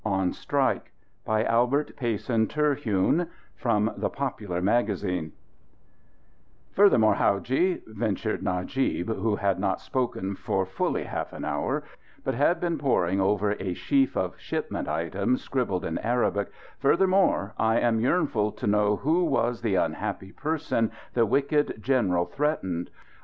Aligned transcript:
ON 0.03 0.33
STRIKE 0.33 0.91
BY 1.25 1.43
ALBERT 1.43 1.95
PAYSON 1.95 2.47
TERHUNE 2.47 3.27
From 3.53 3.91
The 3.95 4.09
Popular 4.09 4.59
Magazine 4.59 5.31
"Furthermore, 6.71 7.13
howadji," 7.13 7.83
ventured 7.85 8.41
Najib, 8.41 9.09
who 9.15 9.35
had 9.35 9.59
not 9.59 9.79
spoken 9.79 10.33
for 10.35 10.65
fully 10.65 11.03
half 11.03 11.33
an 11.33 11.45
hour, 11.45 11.83
but 12.23 12.33
had 12.33 12.59
been 12.59 12.79
poring 12.79 13.21
over 13.21 13.51
a 13.59 13.75
sheaf 13.75 14.17
of 14.17 14.39
shipment 14.39 14.87
items 14.89 15.43
scribbled 15.43 15.85
in 15.85 15.99
Arabic, 15.99 16.49
"furthermore, 16.79 17.53
I 17.59 17.77
am 17.79 17.99
yearnful 17.99 18.53
to 18.55 18.65
know 18.65 18.95
who 18.95 19.23
was 19.25 19.61
the 19.61 19.75
unhappy 19.75 20.31
person 20.31 20.89
the 21.13 21.27
wicked 21.27 21.75
general 21.79 22.25
threatened. 22.25 22.89